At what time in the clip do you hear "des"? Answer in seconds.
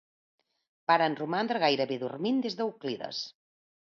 2.47-2.57